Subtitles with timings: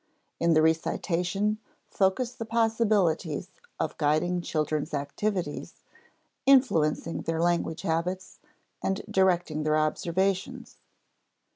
[0.39, 1.59] In the recitation
[1.91, 5.83] focus the possibilities of guiding children's activities,
[6.47, 8.39] influencing their language habits,
[8.81, 10.77] and directing their observations.